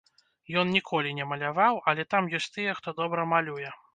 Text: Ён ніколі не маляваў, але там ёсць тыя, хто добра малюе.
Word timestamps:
Ён 0.61 0.71
ніколі 0.75 1.11
не 1.17 1.27
маляваў, 1.33 1.75
але 1.93 2.07
там 2.15 2.31
ёсць 2.39 2.49
тыя, 2.55 2.75
хто 2.79 2.97
добра 3.01 3.27
малюе. 3.35 3.69